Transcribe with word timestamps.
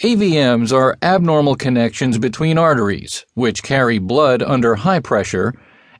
AVMs 0.00 0.72
are 0.72 0.96
abnormal 1.02 1.56
connections 1.56 2.18
between 2.18 2.56
arteries, 2.56 3.26
which 3.34 3.64
carry 3.64 3.98
blood 3.98 4.44
under 4.44 4.76
high 4.76 5.00
pressure, 5.00 5.52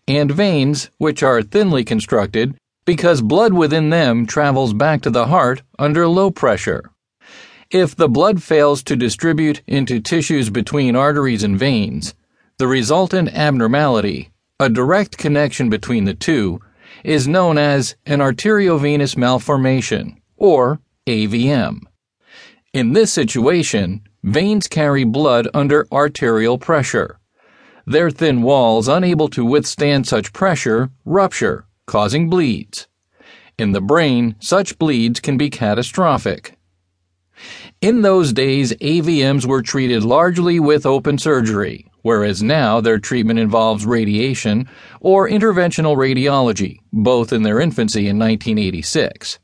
and 0.06 0.30
veins, 0.30 0.88
which 0.98 1.24
are 1.24 1.42
thinly 1.42 1.84
constructed 1.84 2.54
because 2.84 3.20
blood 3.20 3.52
within 3.52 3.90
them 3.90 4.24
travels 4.24 4.72
back 4.72 5.02
to 5.02 5.10
the 5.10 5.26
heart 5.26 5.62
under 5.80 6.06
low 6.06 6.30
pressure. 6.30 6.92
If 7.72 7.96
the 7.96 8.08
blood 8.08 8.40
fails 8.40 8.84
to 8.84 8.94
distribute 8.94 9.62
into 9.66 9.98
tissues 9.98 10.48
between 10.48 10.94
arteries 10.94 11.42
and 11.42 11.58
veins, 11.58 12.14
the 12.58 12.68
resultant 12.68 13.30
abnormality, 13.30 14.30
a 14.60 14.68
direct 14.68 15.18
connection 15.18 15.68
between 15.70 16.04
the 16.04 16.14
two, 16.14 16.60
is 17.02 17.26
known 17.26 17.58
as 17.58 17.96
an 18.06 18.20
arteriovenous 18.20 19.16
malformation, 19.16 20.22
or 20.36 20.78
AVM. 21.08 21.80
In 22.78 22.92
this 22.92 23.12
situation, 23.12 24.02
veins 24.22 24.68
carry 24.68 25.02
blood 25.02 25.48
under 25.52 25.88
arterial 25.90 26.58
pressure. 26.58 27.18
Their 27.84 28.08
thin 28.08 28.40
walls, 28.40 28.86
unable 28.86 29.28
to 29.30 29.44
withstand 29.44 30.06
such 30.06 30.32
pressure, 30.32 30.90
rupture, 31.04 31.66
causing 31.86 32.30
bleeds. 32.30 32.86
In 33.58 33.72
the 33.72 33.80
brain, 33.80 34.36
such 34.38 34.78
bleeds 34.78 35.18
can 35.18 35.36
be 35.36 35.50
catastrophic. 35.50 36.56
In 37.80 38.02
those 38.02 38.32
days, 38.32 38.72
AVMs 38.74 39.44
were 39.44 39.60
treated 39.60 40.04
largely 40.04 40.60
with 40.60 40.86
open 40.86 41.18
surgery, 41.18 41.84
whereas 42.02 42.44
now 42.44 42.80
their 42.80 43.00
treatment 43.00 43.40
involves 43.40 43.86
radiation 43.86 44.68
or 45.00 45.28
interventional 45.28 45.96
radiology, 45.96 46.78
both 46.92 47.32
in 47.32 47.42
their 47.42 47.58
infancy 47.58 48.06
in 48.06 48.20
1986. 48.20 49.40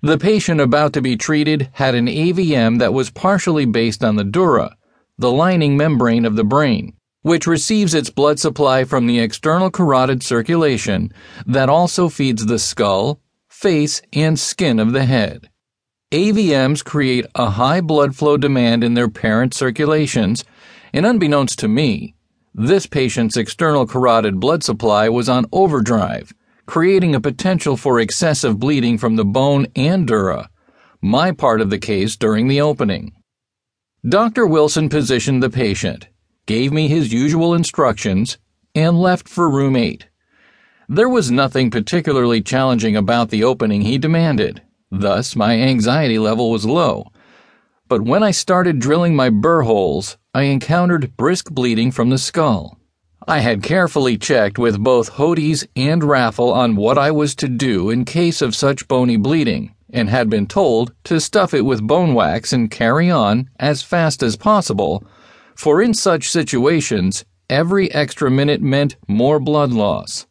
The 0.00 0.18
patient 0.18 0.60
about 0.60 0.92
to 0.92 1.02
be 1.02 1.16
treated 1.16 1.70
had 1.72 1.96
an 1.96 2.06
AVM 2.06 2.78
that 2.78 2.94
was 2.94 3.10
partially 3.10 3.64
based 3.64 4.04
on 4.04 4.14
the 4.14 4.22
dura, 4.22 4.76
the 5.18 5.32
lining 5.32 5.76
membrane 5.76 6.24
of 6.24 6.36
the 6.36 6.44
brain, 6.44 6.92
which 7.22 7.48
receives 7.48 7.94
its 7.94 8.08
blood 8.08 8.38
supply 8.38 8.84
from 8.84 9.06
the 9.08 9.18
external 9.18 9.72
carotid 9.72 10.22
circulation 10.22 11.12
that 11.44 11.68
also 11.68 12.08
feeds 12.08 12.46
the 12.46 12.60
skull, 12.60 13.20
face, 13.48 14.00
and 14.12 14.38
skin 14.38 14.78
of 14.78 14.92
the 14.92 15.04
head. 15.04 15.50
AVMs 16.12 16.84
create 16.84 17.26
a 17.34 17.50
high 17.50 17.80
blood 17.80 18.14
flow 18.14 18.36
demand 18.36 18.84
in 18.84 18.94
their 18.94 19.08
parent 19.08 19.52
circulations, 19.52 20.44
and 20.92 21.04
unbeknownst 21.04 21.58
to 21.58 21.66
me, 21.66 22.14
this 22.54 22.86
patient's 22.86 23.36
external 23.36 23.84
carotid 23.84 24.38
blood 24.38 24.62
supply 24.62 25.08
was 25.08 25.28
on 25.28 25.46
overdrive 25.50 26.32
creating 26.68 27.14
a 27.14 27.20
potential 27.20 27.78
for 27.78 27.98
excessive 27.98 28.58
bleeding 28.58 28.98
from 28.98 29.16
the 29.16 29.24
bone 29.24 29.66
and 29.74 30.06
dura, 30.06 30.50
my 31.00 31.32
part 31.32 31.62
of 31.62 31.70
the 31.70 31.78
case 31.78 32.14
during 32.14 32.46
the 32.46 32.60
opening. 32.60 33.10
Dr. 34.06 34.46
Wilson 34.46 34.90
positioned 34.90 35.42
the 35.42 35.48
patient, 35.48 36.08
gave 36.44 36.70
me 36.70 36.86
his 36.86 37.10
usual 37.10 37.54
instructions, 37.54 38.36
and 38.74 39.00
left 39.00 39.30
for 39.30 39.48
room 39.48 39.76
8. 39.76 40.08
There 40.90 41.08
was 41.08 41.30
nothing 41.30 41.70
particularly 41.70 42.42
challenging 42.42 42.96
about 42.96 43.30
the 43.30 43.44
opening 43.44 43.80
he 43.80 43.96
demanded, 43.96 44.60
thus, 44.90 45.34
my 45.34 45.54
anxiety 45.54 46.18
level 46.18 46.50
was 46.50 46.66
low. 46.66 47.10
But 47.88 48.02
when 48.02 48.22
I 48.22 48.30
started 48.30 48.78
drilling 48.78 49.16
my 49.16 49.30
burr 49.30 49.62
holes, 49.62 50.18
I 50.34 50.42
encountered 50.42 51.16
brisk 51.16 51.50
bleeding 51.50 51.92
from 51.92 52.10
the 52.10 52.18
skull. 52.18 52.77
I 53.28 53.40
had 53.40 53.62
carefully 53.62 54.16
checked 54.16 54.58
with 54.58 54.82
both 54.82 55.10
Hodes 55.10 55.66
and 55.76 56.02
Raffel 56.02 56.50
on 56.50 56.76
what 56.76 56.96
I 56.96 57.10
was 57.10 57.34
to 57.34 57.46
do 57.46 57.90
in 57.90 58.06
case 58.06 58.40
of 58.40 58.56
such 58.56 58.88
bony 58.88 59.18
bleeding, 59.18 59.74
and 59.92 60.08
had 60.08 60.30
been 60.30 60.46
told 60.46 60.94
to 61.04 61.20
stuff 61.20 61.52
it 61.52 61.66
with 61.66 61.86
bone 61.86 62.14
wax 62.14 62.54
and 62.54 62.70
carry 62.70 63.10
on 63.10 63.50
as 63.60 63.82
fast 63.82 64.22
as 64.22 64.36
possible, 64.36 65.04
for 65.54 65.82
in 65.82 65.92
such 65.92 66.30
situations, 66.30 67.26
every 67.50 67.92
extra 67.92 68.30
minute 68.30 68.62
meant 68.62 68.96
more 69.06 69.38
blood 69.38 69.72
loss. 69.72 70.26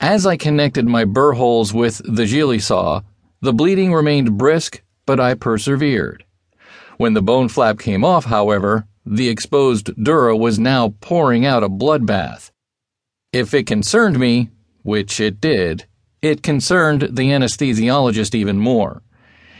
As 0.00 0.26
I 0.26 0.36
connected 0.36 0.86
my 0.86 1.04
burr 1.04 1.34
holes 1.34 1.72
with 1.72 1.98
the 2.04 2.24
Gigli 2.24 2.60
saw, 2.60 3.02
the 3.42 3.52
bleeding 3.52 3.94
remained 3.94 4.36
brisk, 4.36 4.82
but 5.06 5.20
I 5.20 5.34
persevered. 5.34 6.24
When 6.96 7.14
the 7.14 7.22
bone 7.22 7.48
flap 7.48 7.78
came 7.78 8.04
off, 8.04 8.24
however, 8.24 8.88
the 9.04 9.28
exposed 9.28 9.90
dura 10.02 10.36
was 10.36 10.58
now 10.58 10.94
pouring 11.00 11.44
out 11.44 11.62
a 11.62 11.68
bloodbath. 11.68 12.50
If 13.32 13.54
it 13.54 13.66
concerned 13.66 14.18
me, 14.18 14.50
which 14.82 15.20
it 15.20 15.40
did, 15.40 15.86
it 16.20 16.42
concerned 16.42 17.02
the 17.02 17.30
anesthesiologist 17.30 18.34
even 18.34 18.58
more. 18.58 19.02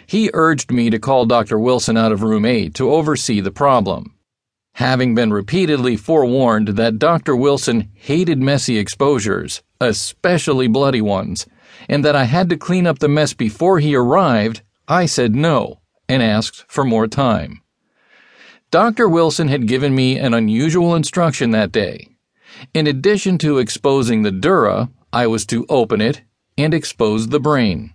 He 0.07 0.31
urged 0.35 0.71
me 0.71 0.91
to 0.91 0.99
call 0.99 1.27
Dr. 1.27 1.59
Wilson 1.59 1.97
out 1.97 2.13
of 2.13 2.23
room 2.23 2.45
8 2.45 2.75
to 2.75 2.93
oversee 2.93 3.41
the 3.41 3.51
problem. 3.51 4.15
Having 4.75 5.15
been 5.15 5.33
repeatedly 5.33 5.97
forewarned 5.97 6.69
that 6.69 6.99
Dr. 6.99 7.35
Wilson 7.37 7.91
hated 7.95 8.39
messy 8.39 8.79
exposures, 8.79 9.63
especially 9.81 10.67
bloody 10.67 11.03
ones, 11.03 11.47
and 11.89 12.05
that 12.05 12.17
I 12.17 12.25
had 12.25 12.49
to 12.51 12.57
clean 12.57 12.87
up 12.87 12.99
the 12.99 13.09
mess 13.09 13.35
before 13.35 13.81
he 13.81 13.95
arrived, 13.95 14.63
I 14.87 15.07
said 15.07 15.35
no 15.35 15.81
and 16.09 16.23
asked 16.23 16.65
for 16.69 16.85
more 16.85 17.07
time. 17.07 17.62
Dr. 18.73 19.07
Wilson 19.07 19.49
had 19.49 19.69
given 19.69 19.95
me 19.95 20.19
an 20.19 20.33
unusual 20.33 20.95
instruction 20.95 21.51
that 21.51 21.73
day. 21.73 22.09
In 22.73 22.87
addition 22.87 23.37
to 23.37 23.59
exposing 23.59 24.23
the 24.23 24.31
dura, 24.31 24.89
I 25.13 25.27
was 25.27 25.45
to 25.47 25.67
open 25.69 26.01
it 26.01 26.23
and 26.57 26.73
expose 26.73 27.29
the 27.29 27.39
brain. 27.39 27.93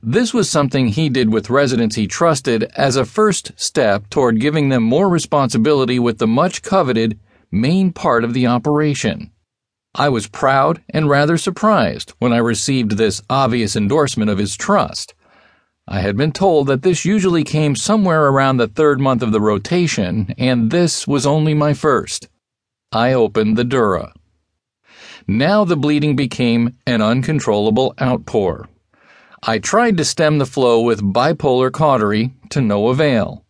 This 0.00 0.32
was 0.32 0.48
something 0.48 0.86
he 0.86 1.08
did 1.08 1.32
with 1.32 1.50
residents 1.50 1.96
he 1.96 2.06
trusted 2.06 2.70
as 2.76 2.94
a 2.94 3.04
first 3.04 3.50
step 3.56 4.08
toward 4.08 4.40
giving 4.40 4.68
them 4.68 4.84
more 4.84 5.08
responsibility 5.08 5.98
with 5.98 6.18
the 6.18 6.28
much 6.28 6.62
coveted 6.62 7.18
main 7.50 7.92
part 7.92 8.22
of 8.22 8.32
the 8.32 8.46
operation. 8.46 9.32
I 9.92 10.08
was 10.08 10.28
proud 10.28 10.82
and 10.88 11.08
rather 11.08 11.36
surprised 11.36 12.12
when 12.20 12.32
I 12.32 12.38
received 12.38 12.92
this 12.92 13.22
obvious 13.28 13.74
endorsement 13.74 14.30
of 14.30 14.38
his 14.38 14.56
trust. 14.56 15.15
I 15.88 16.00
had 16.00 16.16
been 16.16 16.32
told 16.32 16.66
that 16.66 16.82
this 16.82 17.04
usually 17.04 17.44
came 17.44 17.76
somewhere 17.76 18.26
around 18.26 18.56
the 18.56 18.66
third 18.66 19.00
month 19.00 19.22
of 19.22 19.30
the 19.30 19.40
rotation, 19.40 20.34
and 20.36 20.72
this 20.72 21.06
was 21.06 21.24
only 21.24 21.54
my 21.54 21.74
first. 21.74 22.28
I 22.90 23.12
opened 23.12 23.56
the 23.56 23.62
dura. 23.62 24.12
Now 25.28 25.64
the 25.64 25.76
bleeding 25.76 26.16
became 26.16 26.76
an 26.88 27.02
uncontrollable 27.02 27.94
outpour. 28.02 28.68
I 29.44 29.60
tried 29.60 29.96
to 29.98 30.04
stem 30.04 30.38
the 30.38 30.46
flow 30.46 30.80
with 30.80 31.12
bipolar 31.12 31.70
cautery 31.70 32.34
to 32.50 32.60
no 32.60 32.88
avail. 32.88 33.44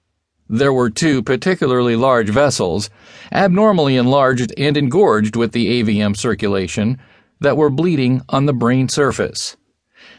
There 0.47 0.74
were 0.74 0.91
two 0.91 1.22
particularly 1.22 1.97
large 1.97 2.28
vessels, 2.28 2.91
abnormally 3.32 3.97
enlarged 3.97 4.53
and 4.58 4.76
engorged 4.76 5.36
with 5.36 5.53
the 5.53 5.82
AVM 5.82 6.14
circulation, 6.14 6.98
that 7.41 7.56
were 7.56 7.70
bleeding 7.70 8.20
on 8.28 8.44
the 8.44 8.53
brain 8.53 8.91
surface. 8.91 9.56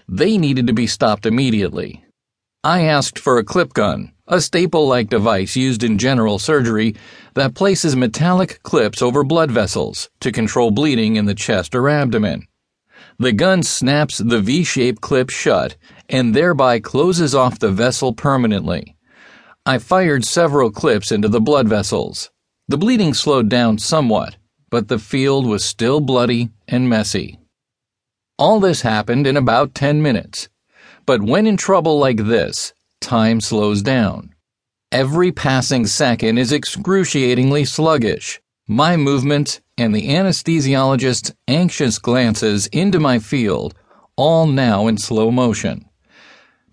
They 0.10 0.40
needed 0.40 0.66
to 0.66 0.74
be 0.74 0.88
stopped 0.88 1.28
immediately. 1.28 2.04
I 2.64 2.84
asked 2.84 3.20
for 3.20 3.38
a 3.38 3.44
clip 3.44 3.74
gun, 3.74 4.12
a 4.28 4.42
staple 4.42 4.88
like 4.88 5.10
device 5.10 5.56
used 5.56 5.84
in 5.84 5.98
general 5.98 6.40
surgery 6.40 6.96
that 7.36 7.54
places 7.54 7.96
metallic 7.96 8.62
clips 8.64 9.02
over 9.02 9.24
blood 9.24 9.52
vessels 9.52 10.10
to 10.22 10.32
control 10.32 10.72
bleeding 10.72 11.16
in 11.16 11.26
the 11.26 11.36
chest 11.36 11.76
or 11.76 11.88
abdomen. 11.88 12.48
The 13.20 13.32
gun 13.32 13.64
snaps 13.64 14.18
the 14.18 14.42
V 14.42 14.64
shaped 14.64 15.02
clip 15.02 15.30
shut 15.30 15.76
and 16.10 16.34
thereby 16.34 16.80
closes 16.80 17.34
off 17.36 17.60
the 17.60 17.72
vessel 17.72 18.14
permanently. 18.14 18.96
I 19.66 19.78
fired 19.78 20.26
several 20.26 20.72
clips 20.72 21.12
into 21.12 21.28
the 21.28 21.42
blood 21.42 21.68
vessels. 21.68 22.32
The 22.68 22.78
bleeding 22.78 23.14
slowed 23.14 23.50
down 23.50 23.78
somewhat, 23.78 24.38
but 24.70 24.88
the 24.88 25.00
field 25.00 25.46
was 25.46 25.64
still 25.64 26.00
bloody 26.00 26.50
and 26.68 26.90
messy. 26.90 27.40
All 28.38 28.60
this 28.60 28.82
happened 28.82 29.26
in 29.26 29.38
about 29.38 29.74
10 29.74 30.02
minutes. 30.02 30.50
But 31.08 31.24
when 31.24 31.48
in 31.48 31.56
trouble 31.56 31.98
like 31.98 32.18
this, 32.18 32.74
time 33.00 33.40
slows 33.42 33.82
down. 33.82 34.36
Every 34.92 35.32
passing 35.32 35.88
second 35.88 36.38
is 36.38 36.52
excruciatingly 36.52 37.64
sluggish. 37.64 38.42
My 38.68 38.98
movement 38.98 39.62
and 39.78 39.96
the 39.96 40.10
anesthesiologist's 40.10 41.32
anxious 41.48 41.98
glances 41.98 42.68
into 42.68 43.00
my 43.00 43.20
field, 43.20 43.74
all 44.18 44.48
now 44.48 44.88
in 44.88 44.98
slow 44.98 45.32
motion. 45.32 45.86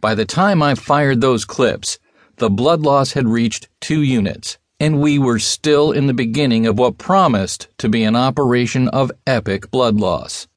By 0.00 0.16
the 0.16 0.24
time 0.24 0.62
I 0.62 0.74
fired 0.74 1.20
those 1.20 1.44
clips, 1.44 2.00
the 2.38 2.50
blood 2.50 2.82
loss 2.82 3.12
had 3.12 3.28
reached 3.28 3.68
two 3.80 4.02
units, 4.02 4.58
and 4.80 5.00
we 5.00 5.16
were 5.16 5.38
still 5.38 5.92
in 5.92 6.08
the 6.08 6.12
beginning 6.12 6.66
of 6.66 6.76
what 6.76 6.98
promised 6.98 7.68
to 7.78 7.88
be 7.88 8.02
an 8.02 8.16
operation 8.16 8.88
of 8.88 9.12
epic 9.28 9.70
blood 9.70 10.00
loss. 10.00 10.48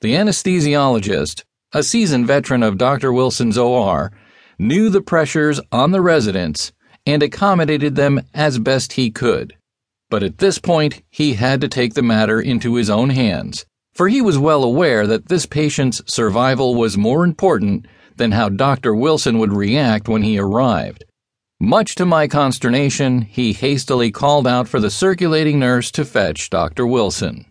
The 0.00 0.14
anesthesiologist, 0.14 1.44
a 1.72 1.82
seasoned 1.82 2.26
veteran 2.26 2.62
of 2.62 2.78
Dr. 2.78 3.12
Wilson's 3.12 3.58
OR, 3.58 4.10
knew 4.58 4.88
the 4.88 5.02
pressures 5.02 5.60
on 5.70 5.90
the 5.90 6.00
residents 6.00 6.72
and 7.06 7.22
accommodated 7.22 7.94
them 7.94 8.20
as 8.34 8.58
best 8.58 8.94
he 8.94 9.10
could. 9.10 9.54
But 10.10 10.22
at 10.22 10.38
this 10.38 10.58
point, 10.58 11.02
he 11.10 11.34
had 11.34 11.60
to 11.60 11.68
take 11.68 11.94
the 11.94 12.02
matter 12.02 12.40
into 12.40 12.74
his 12.74 12.88
own 12.88 13.10
hands, 13.10 13.66
for 13.92 14.08
he 14.08 14.22
was 14.22 14.38
well 14.38 14.64
aware 14.64 15.06
that 15.06 15.28
this 15.28 15.44
patient's 15.44 16.00
survival 16.06 16.74
was 16.74 16.96
more 16.96 17.24
important 17.24 17.86
than 18.16 18.32
how 18.32 18.48
Dr. 18.48 18.94
Wilson 18.94 19.38
would 19.38 19.52
react 19.52 20.08
when 20.08 20.22
he 20.22 20.38
arrived. 20.38 21.04
Much 21.60 21.94
to 21.96 22.06
my 22.06 22.28
consternation, 22.28 23.22
he 23.22 23.52
hastily 23.52 24.10
called 24.10 24.46
out 24.46 24.68
for 24.68 24.80
the 24.80 24.90
circulating 24.90 25.58
nurse 25.58 25.90
to 25.90 26.04
fetch 26.04 26.50
Dr. 26.50 26.86
Wilson. 26.86 27.44